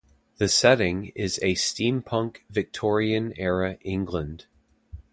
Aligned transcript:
The 0.37 0.47
setting 0.47 1.11
is 1.13 1.37
a 1.43 1.53
steampunk 1.53 2.37
Victorian 2.49 3.33
era 3.37 3.77
England. 3.81 4.47